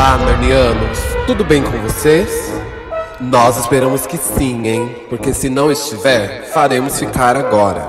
Olá, 0.00 0.16
narnianos. 0.16 0.98
Tudo 1.26 1.44
bem 1.44 1.62
com 1.62 1.78
vocês? 1.82 2.54
Nós 3.20 3.58
esperamos 3.58 4.06
que 4.06 4.16
sim, 4.16 4.66
hein? 4.66 4.96
Porque 5.10 5.34
se 5.34 5.50
não 5.50 5.70
estiver, 5.70 6.46
faremos 6.54 6.98
ficar 6.98 7.36
agora. 7.36 7.86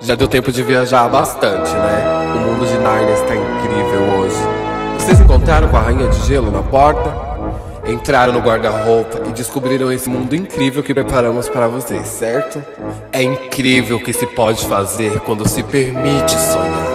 Já 0.00 0.16
deu 0.16 0.26
tempo 0.26 0.50
de 0.50 0.64
viajar 0.64 1.08
bastante, 1.08 1.70
né? 1.70 2.34
O 2.34 2.38
mundo 2.40 2.66
de 2.66 2.76
Narnia 2.78 3.14
está 3.14 3.36
incrível 3.36 4.18
hoje. 4.18 4.36
Vocês 4.98 5.20
encontraram 5.20 5.68
com 5.68 5.76
a 5.76 5.80
Rainha 5.80 6.08
de 6.08 6.26
Gelo 6.26 6.50
na 6.50 6.64
porta? 6.64 7.14
Entraram 7.86 8.32
no 8.32 8.40
guarda-roupa 8.40 9.22
e 9.28 9.30
descobriram 9.30 9.92
esse 9.92 10.10
mundo 10.10 10.34
incrível 10.34 10.82
que 10.82 10.92
preparamos 10.92 11.48
para 11.48 11.68
vocês, 11.68 12.08
certo? 12.08 12.60
É 13.12 13.22
incrível 13.22 13.98
o 13.98 14.02
que 14.02 14.12
se 14.12 14.26
pode 14.26 14.66
fazer 14.66 15.20
quando 15.20 15.48
se 15.48 15.62
permite 15.62 16.32
sonhar. 16.32 16.87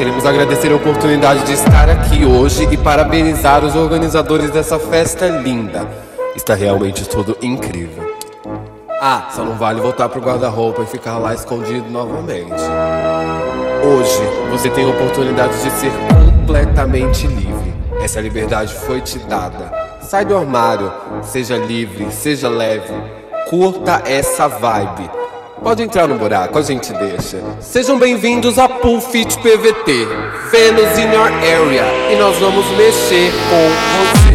Queremos 0.00 0.24
agradecer 0.24 0.72
a 0.72 0.76
oportunidade 0.76 1.44
de 1.44 1.52
estar 1.52 1.90
aqui 1.90 2.24
hoje 2.24 2.66
e 2.72 2.76
parabenizar 2.78 3.62
os 3.62 3.76
organizadores 3.76 4.48
dessa 4.48 4.78
festa 4.78 5.28
linda. 5.28 5.86
Está 6.34 6.54
realmente 6.54 7.06
tudo 7.06 7.36
incrível. 7.42 8.10
Ah, 8.98 9.28
só 9.30 9.44
não 9.44 9.56
vale 9.56 9.78
voltar 9.78 10.08
pro 10.08 10.22
guarda-roupa 10.22 10.80
e 10.80 10.86
ficar 10.86 11.18
lá 11.18 11.34
escondido 11.34 11.90
novamente. 11.90 12.62
Hoje 13.84 14.22
você 14.50 14.70
tem 14.70 14.86
a 14.86 14.88
oportunidade 14.88 15.62
de 15.62 15.70
ser 15.70 15.92
completamente 16.08 17.26
livre. 17.26 17.74
Essa 18.02 18.22
liberdade 18.22 18.72
foi 18.72 19.02
te 19.02 19.18
dada. 19.18 19.70
Sai 20.00 20.24
do 20.24 20.34
armário, 20.34 20.90
seja 21.22 21.58
livre, 21.58 22.10
seja 22.10 22.48
leve. 22.48 22.94
Curta 23.50 24.00
essa 24.06 24.48
vibe. 24.48 25.19
Pode 25.62 25.82
entrar 25.82 26.08
no 26.08 26.16
buraco, 26.16 26.58
a 26.58 26.62
gente 26.62 26.90
deixa. 26.94 27.38
Sejam 27.60 27.98
bem-vindos 27.98 28.58
a 28.58 28.66
Pool 28.66 28.98
Fit 29.00 29.38
PVT, 29.38 30.06
Venus 30.50 30.98
in 30.98 31.12
Your 31.12 31.26
Area, 31.26 31.84
e 32.10 32.16
nós 32.16 32.38
vamos 32.38 32.66
mexer 32.78 33.30
com 33.50 34.20
você. 34.24 34.29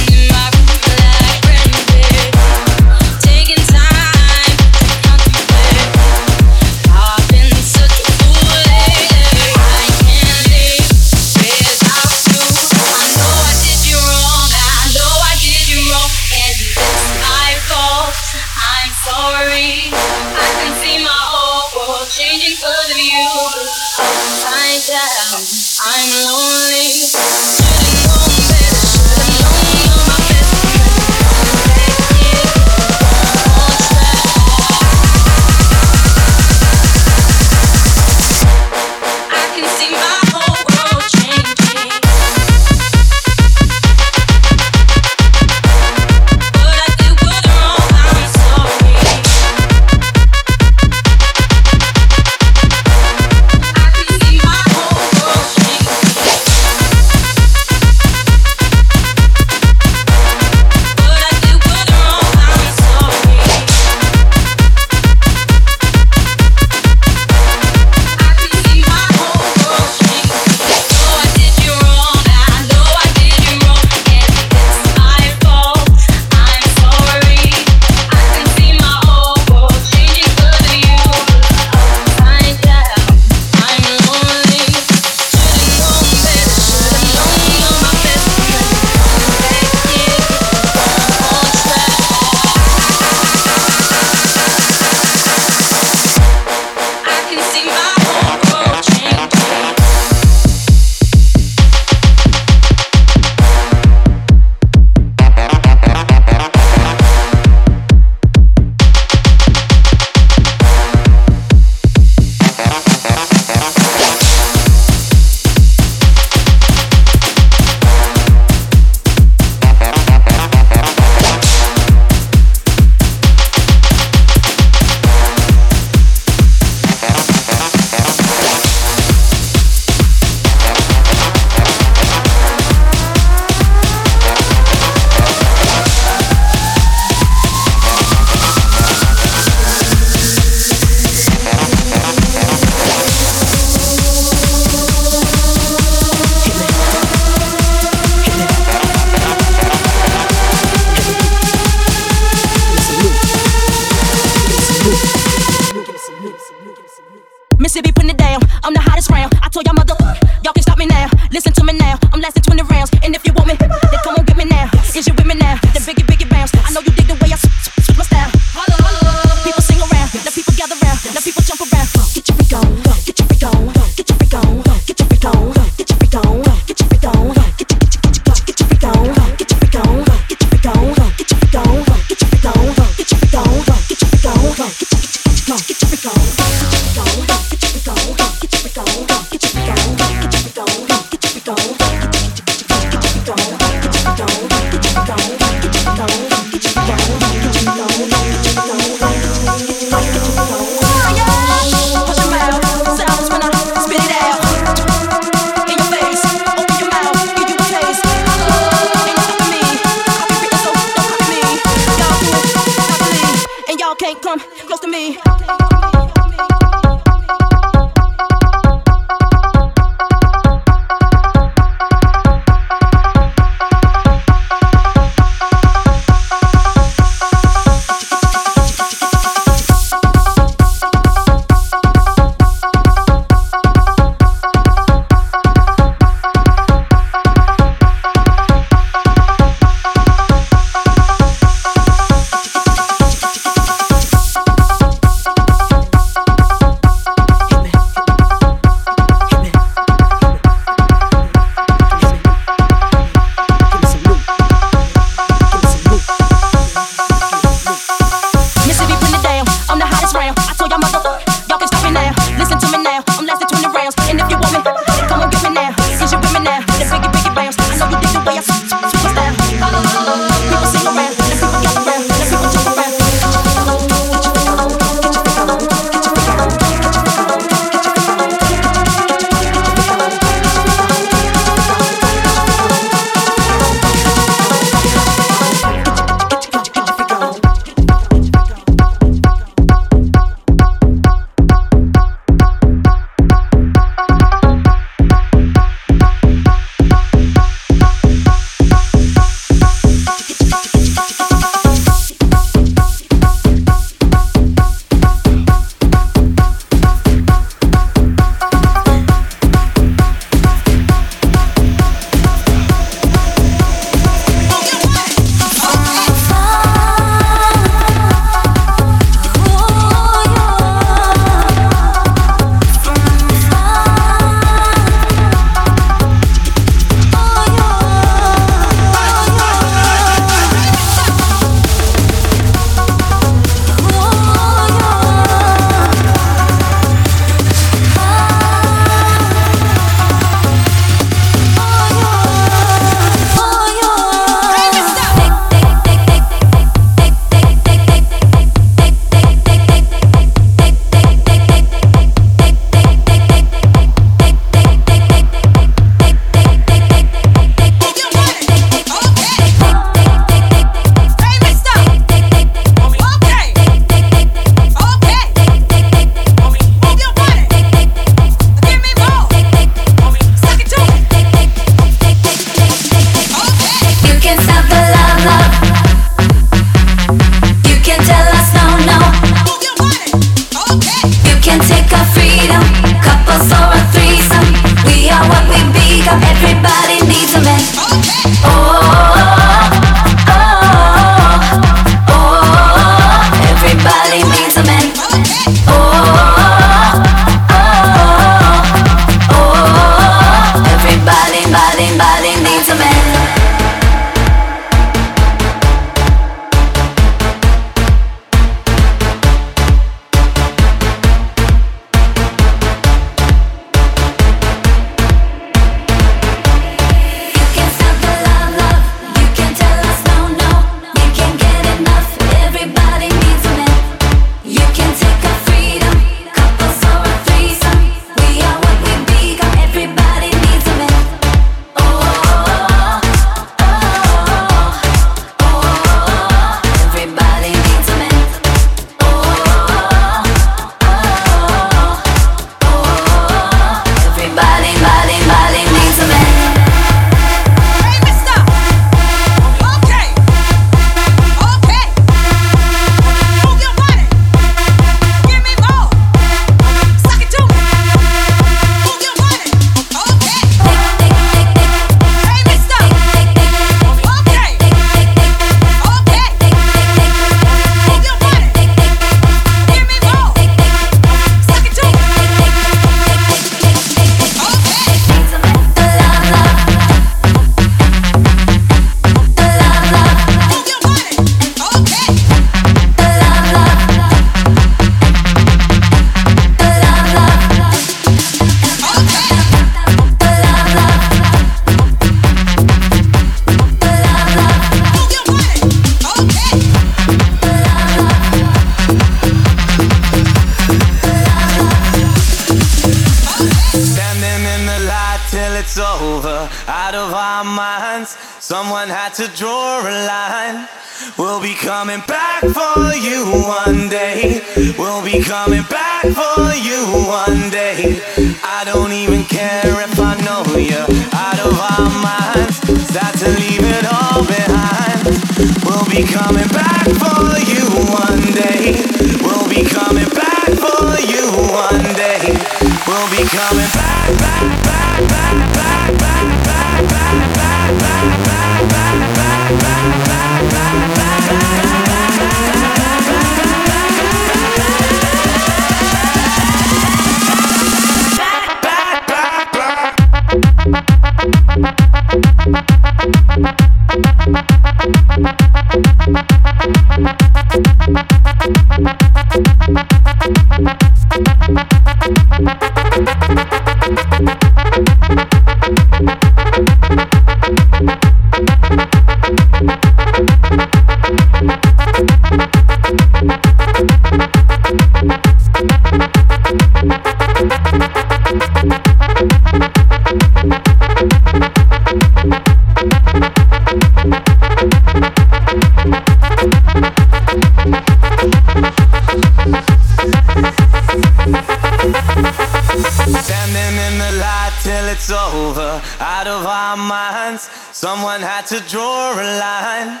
Someone 597.72 598.20
had 598.20 598.46
to 598.46 598.60
draw 598.68 599.12
a 599.14 599.26
line. 599.38 600.00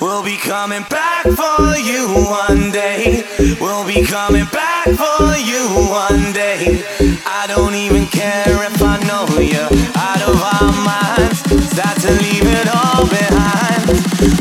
We'll 0.00 0.22
be 0.22 0.36
coming 0.36 0.84
back 0.90 1.24
for 1.24 1.76
you 1.76 2.08
one 2.26 2.70
day. 2.70 3.24
We'll 3.60 3.86
be 3.86 4.04
coming 4.04 4.46
back 4.52 4.84
for 4.84 5.34
you 5.38 5.62
one 5.88 6.32
day. 6.32 6.82
I 7.26 7.46
don't 7.48 7.74
even 7.74 8.06
care 8.06 8.52
if 8.68 8.82
I 8.82 8.98
know 9.08 9.26
you're 9.40 9.72
out 9.96 10.22
of 10.22 10.36
our 10.36 10.72
minds. 10.84 11.40
Start 11.72 11.98
to 12.04 12.12
leave 12.20 12.46
it 12.46 12.68
all 12.68 13.08
behind. 13.08 13.88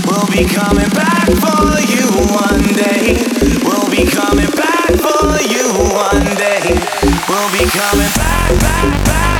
We'll 0.05 0.29
be 0.29 0.45
coming 0.45 0.91
back 0.91 1.25
for 1.39 1.79
you 1.89 2.05
one 2.35 2.67
day. 2.75 3.17
We'll 3.63 3.89
be 3.89 4.05
coming 4.09 4.51
back 4.51 4.91
for 4.99 5.39
you 5.47 5.65
one 5.95 6.27
day. 6.37 6.75
We'll 7.29 7.51
be 7.55 7.65
coming 7.71 8.11
back, 8.19 8.49
back, 8.59 9.05
back, 9.05 9.30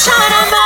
shine 0.00 0.32
on 0.32 0.50
my 0.50 0.59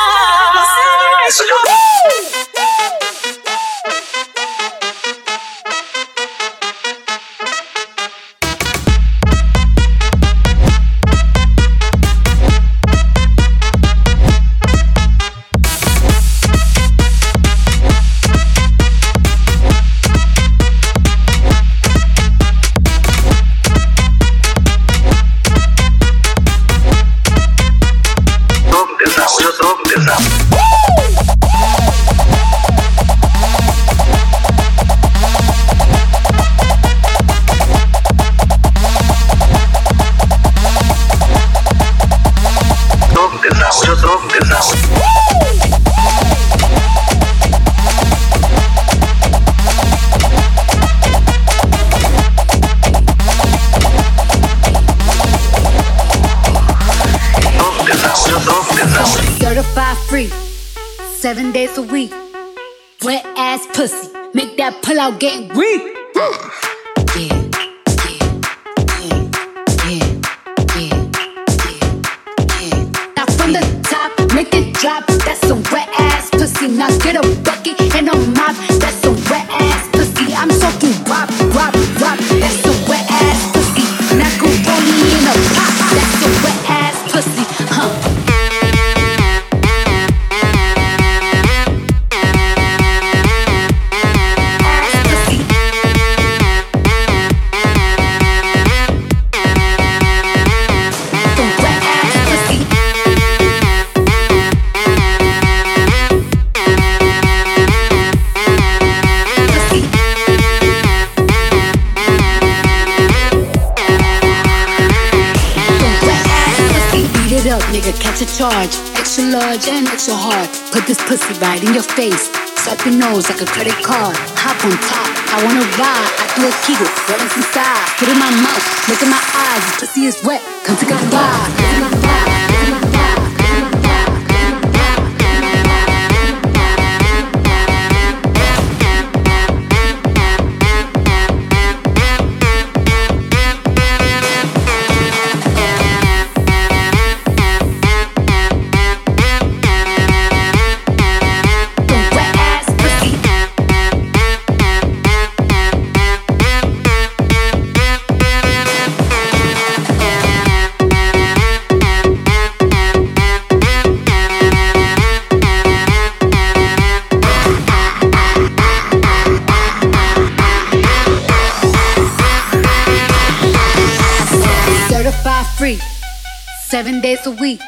extra 177.24 177.42
week. 177.42 177.60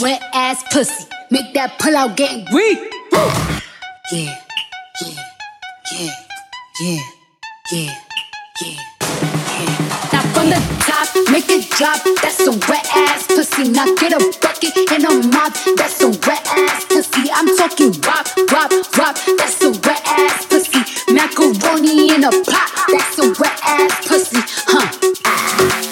Wet 0.00 0.22
ass 0.32 0.64
pussy, 0.72 1.06
make 1.30 1.52
that 1.54 1.78
pull 1.78 1.96
out 1.96 2.16
gang 2.16 2.46
weak. 2.52 2.78
Yeah, 4.10 4.34
yeah, 5.00 5.14
yeah, 5.92 6.10
yeah, 6.80 6.98
yeah, 7.72 7.94
yeah. 8.62 8.78
Now 10.12 10.22
from 10.32 10.48
the 10.48 10.60
top, 10.86 11.08
make 11.30 11.48
it 11.50 11.68
drop. 11.70 12.00
That's 12.22 12.40
a 12.46 12.52
wet 12.68 12.86
ass 12.96 13.26
pussy. 13.26 13.68
Now 13.68 13.86
get 13.96 14.12
a 14.12 14.20
bucket 14.40 14.76
and 14.92 15.04
a 15.04 15.28
mop. 15.28 15.52
That's 15.76 16.00
a 16.00 16.08
wet 16.08 16.46
ass 16.46 16.84
pussy. 16.86 17.30
I'm 17.34 17.56
talking 17.56 17.92
wop, 18.02 18.26
wop, 18.50 18.72
wop. 18.96 19.16
That's 19.36 19.62
a 19.62 19.70
wet 19.70 20.02
ass 20.06 20.46
pussy. 20.46 21.12
Macaroni 21.12 22.14
in 22.14 22.24
a 22.24 22.30
pot. 22.30 22.70
That's 22.88 23.18
a 23.18 23.28
wet 23.38 23.60
ass 23.64 24.08
pussy. 24.08 24.40
Huh. 24.66 25.91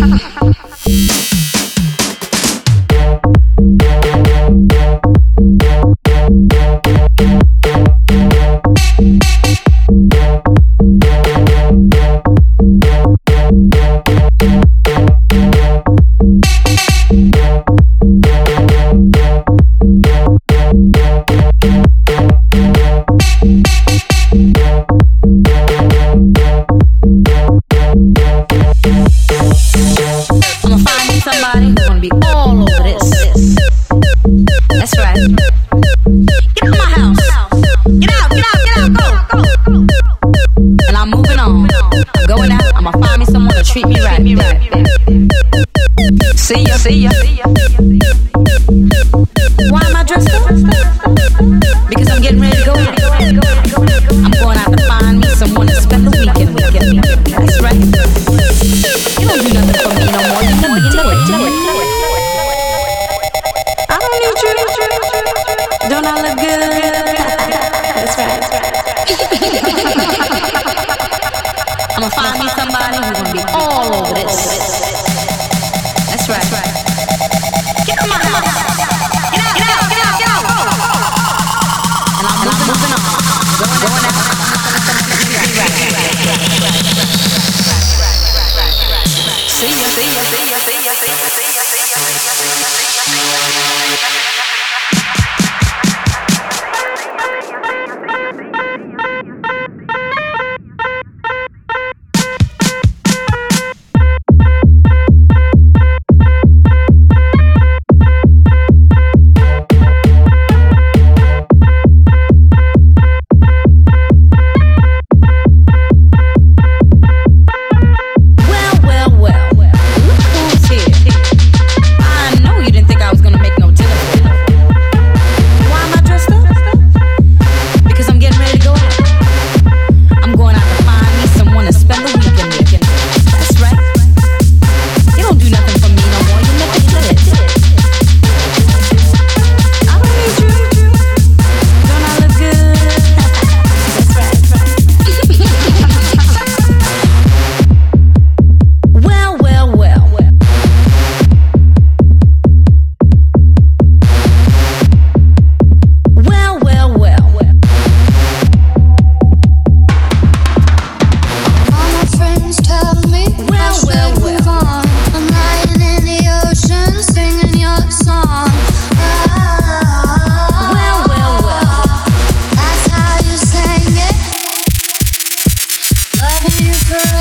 fever 176.49 177.20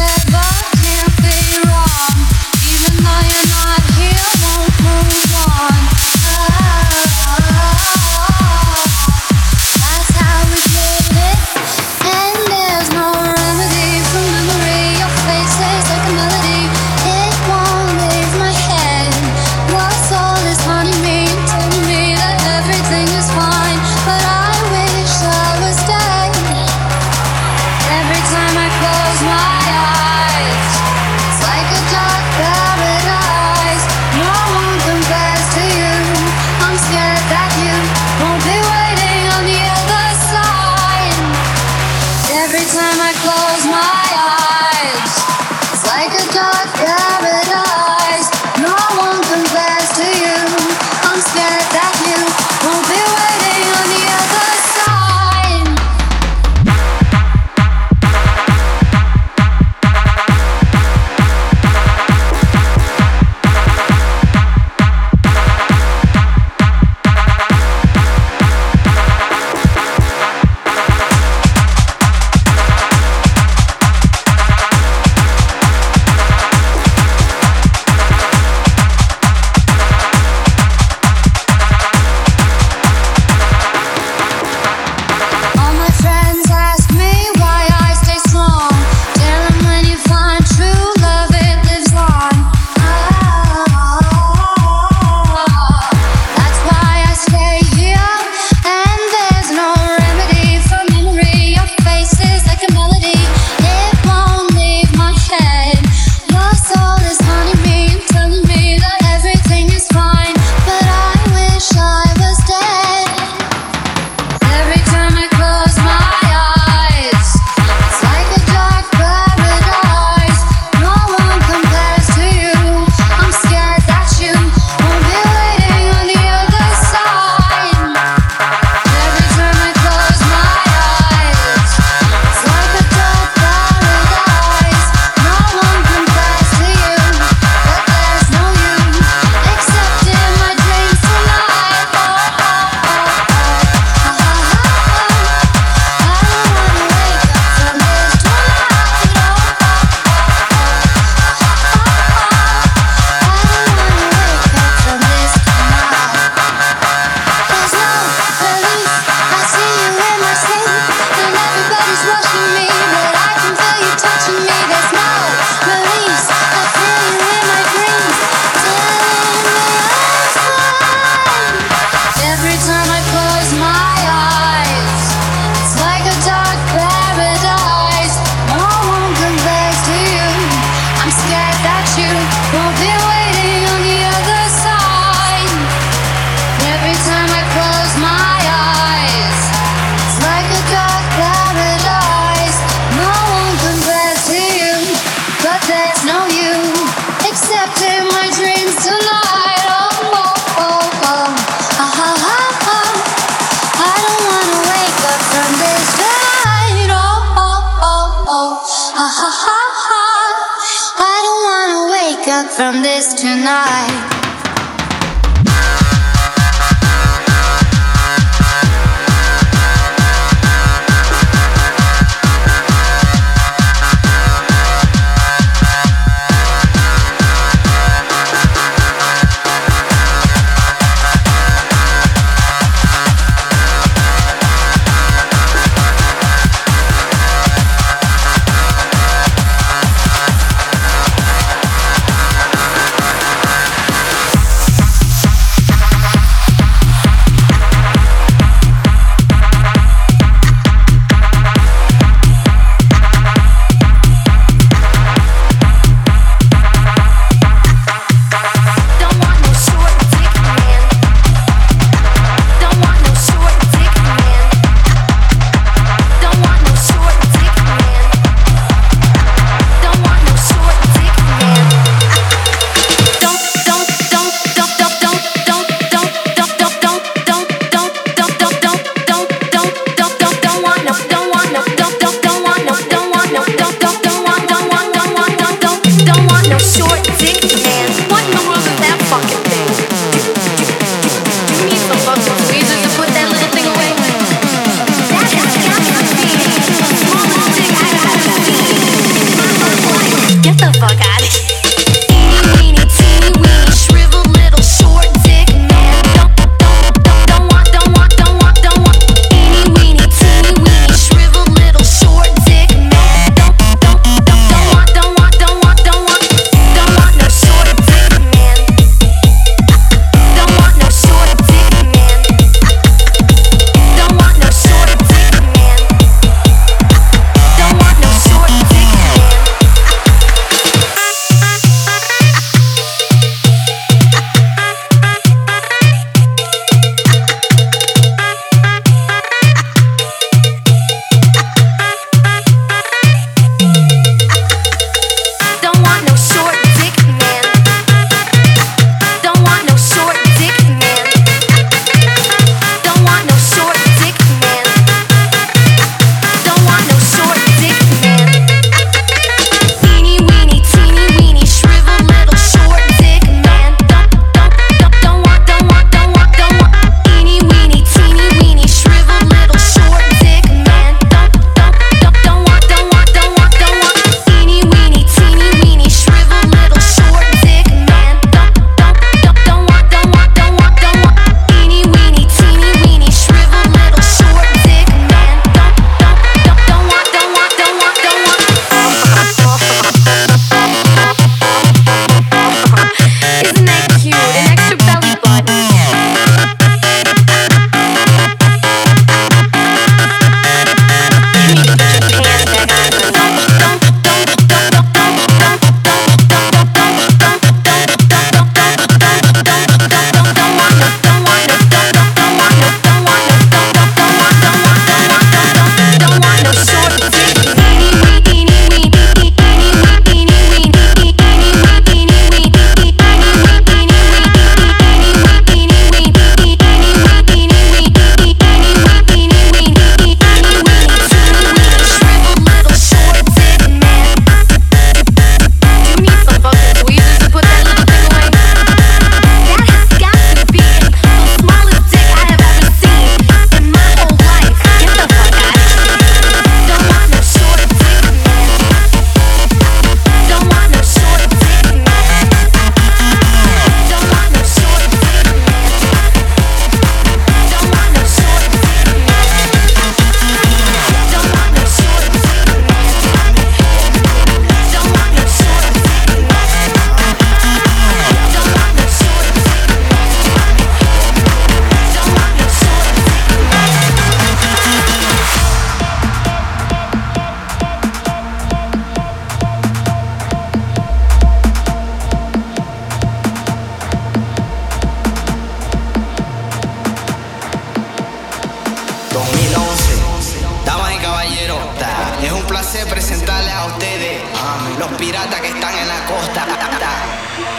los 494.78 494.92
piratas 494.92 495.40
que 495.40 495.48
están 495.48 495.74
en 495.76 495.88
la 495.88 496.04
costa. 496.06 496.46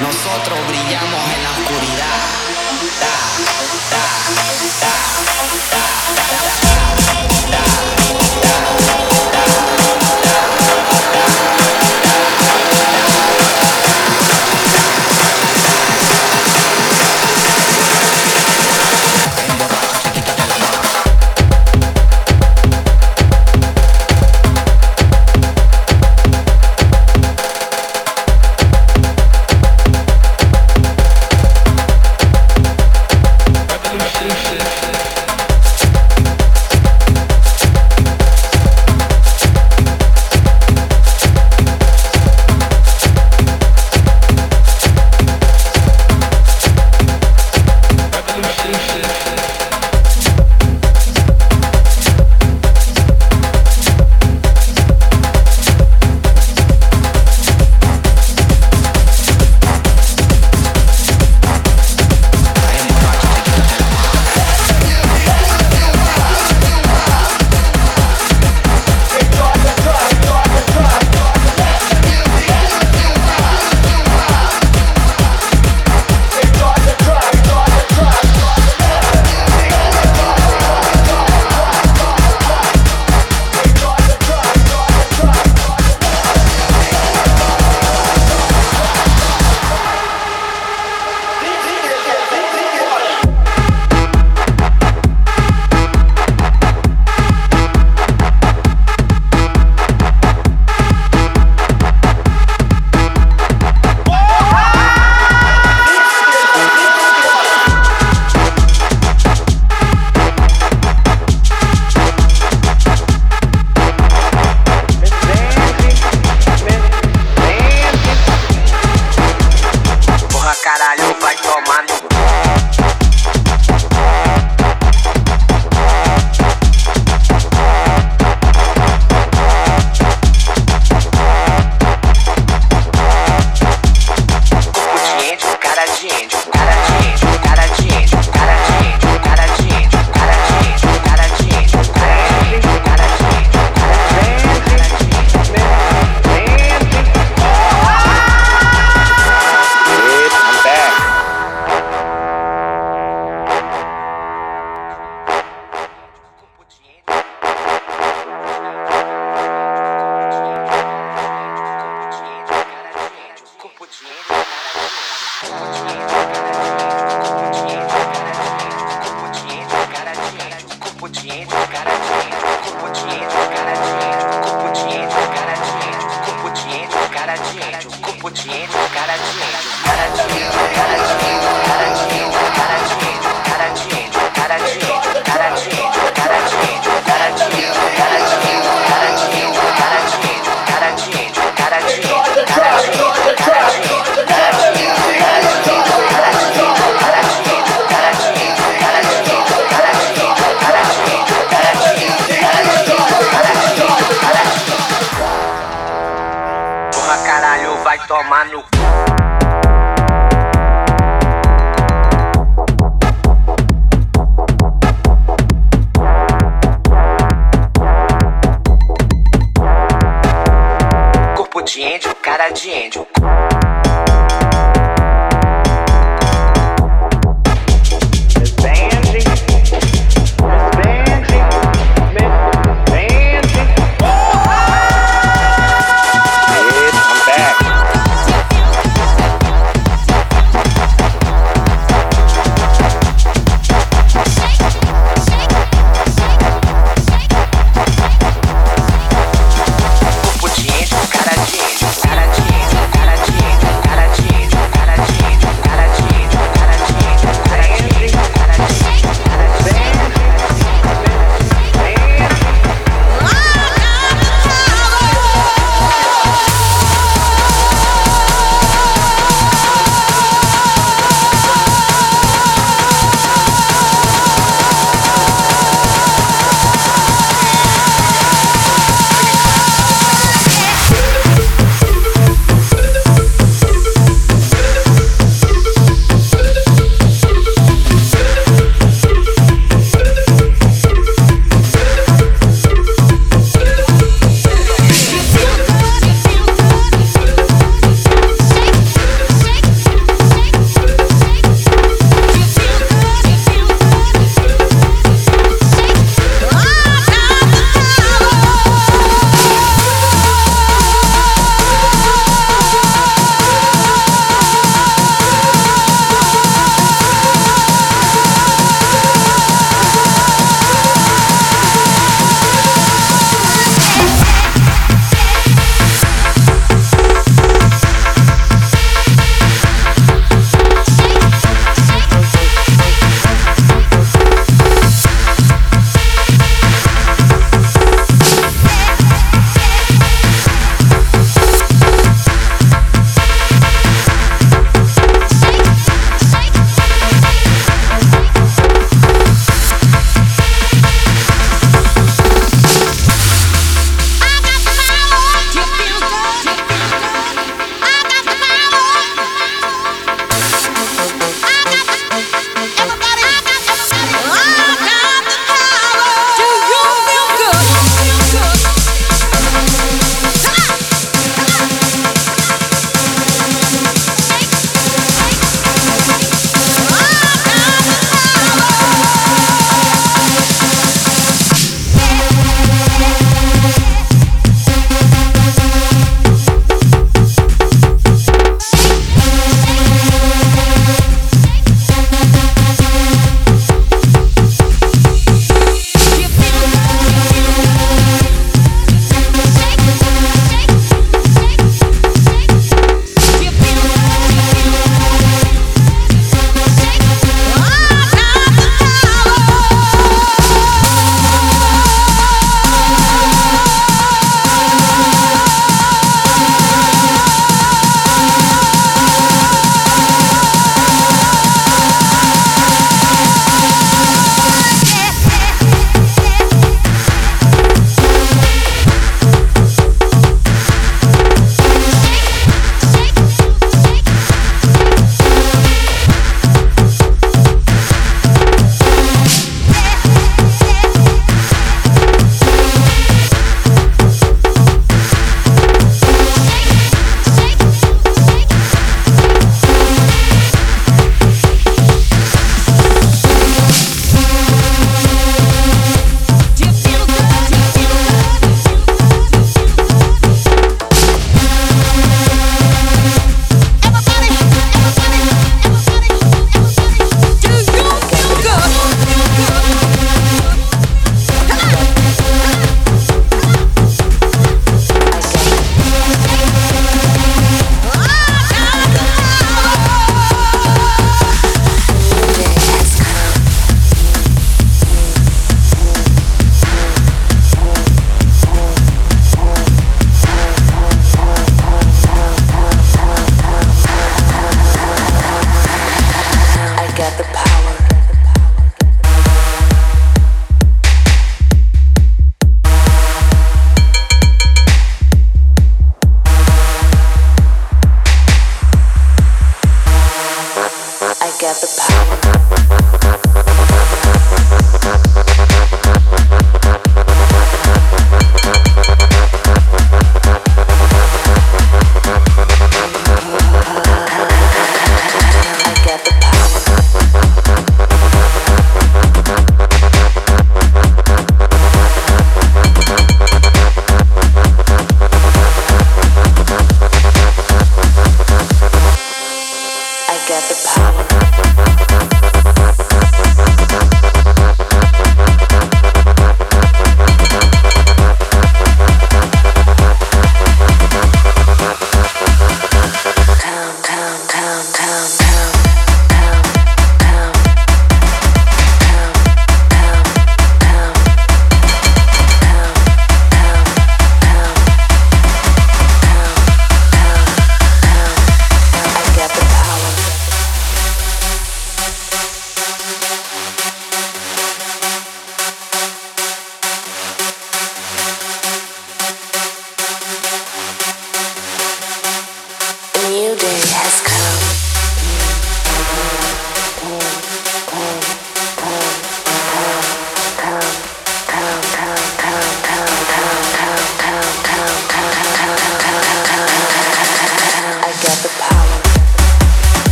Nosotros 0.00 0.58
brillamos 0.68 1.20
en 1.34 1.42
la 1.42 1.50
oscuridad. 1.50 2.18
Da, 3.00 3.16
da, 3.90 4.04
da, 9.04 9.09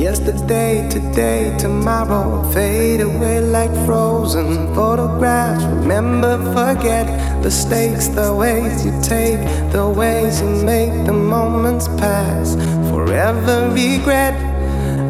Yesterday, 0.00 0.88
today, 0.88 1.54
tomorrow 1.58 2.42
fade 2.54 3.02
away 3.02 3.38
like 3.40 3.70
frozen 3.84 4.74
photographs. 4.74 5.62
Remember, 5.62 6.38
forget 6.54 7.06
the 7.42 7.50
stakes, 7.50 8.08
the 8.08 8.34
ways 8.34 8.82
you 8.82 8.98
take, 9.02 9.40
the 9.72 9.86
ways 9.86 10.40
you 10.40 10.48
make 10.64 11.04
the 11.04 11.12
moments 11.12 11.86
pass. 12.00 12.54
Forever 12.88 13.68
regret. 13.74 14.32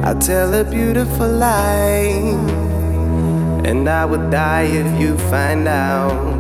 I 0.05 0.15
tell 0.19 0.53
a 0.55 0.65
beautiful 0.65 1.29
lie, 1.29 2.35
and 3.65 3.89
I 3.89 4.05
would 4.05 4.33
die 4.33 4.65
if 4.65 5.01
you 5.01 5.17
find 5.31 5.69
out. 5.69 6.40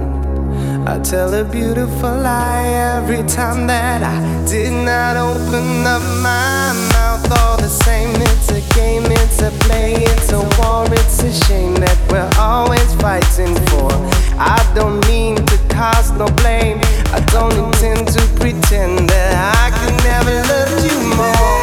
I 0.90 0.98
tell 0.98 1.32
a 1.34 1.44
beautiful 1.44 2.10
lie 2.10 2.66
every 2.96 3.22
time 3.28 3.68
that 3.68 4.02
I 4.02 4.18
did 4.44 4.72
not 4.72 5.16
open 5.16 5.86
up 5.86 6.02
my 6.20 6.74
mouth. 6.90 7.30
All 7.38 7.56
the 7.56 7.68
same, 7.68 8.10
it's 8.16 8.50
a 8.50 8.60
game, 8.74 9.04
it's 9.06 9.40
a 9.40 9.52
play, 9.66 9.94
it's 9.94 10.32
a 10.32 10.40
war, 10.58 10.86
it's 10.90 11.22
a 11.22 11.32
shame 11.46 11.74
that 11.74 11.96
we're 12.10 12.28
always 12.40 12.92
fighting 12.94 13.54
for. 13.70 13.92
I 14.36 14.58
don't 14.74 14.98
mean 15.06 15.36
to 15.36 15.58
cause 15.68 16.10
no 16.10 16.26
blame, 16.42 16.80
I 17.14 17.20
don't 17.30 17.54
intend 17.54 18.08
to 18.08 18.20
pretend 18.40 19.08
that 19.10 19.32
I 19.62 19.70
could 19.78 19.96
never 20.02 20.42
love 20.50 20.84
you 20.84 21.16
more. 21.16 21.60